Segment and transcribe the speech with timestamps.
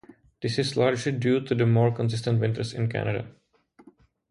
[0.41, 3.27] This is largely due to the more consistent winters in Canada.